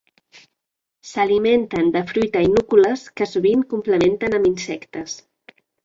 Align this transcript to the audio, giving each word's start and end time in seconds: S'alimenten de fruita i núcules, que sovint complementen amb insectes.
S'alimenten 1.09 1.93
de 1.97 2.03
fruita 2.13 2.43
i 2.47 2.49
núcules, 2.55 3.07
que 3.21 3.31
sovint 3.35 3.65
complementen 3.77 4.39
amb 4.41 4.53
insectes. 4.55 5.21